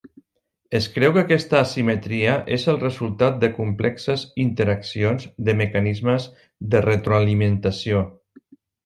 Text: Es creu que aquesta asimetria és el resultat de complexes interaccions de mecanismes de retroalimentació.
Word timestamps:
Es 0.77 0.85
creu 0.93 1.11
que 1.15 1.19
aquesta 1.23 1.57
asimetria 1.57 2.37
és 2.57 2.65
el 2.73 2.79
resultat 2.83 3.37
de 3.43 3.49
complexes 3.57 4.23
interaccions 4.45 5.27
de 5.51 5.55
mecanismes 5.61 6.27
de 6.73 6.83
retroalimentació. 6.87 8.01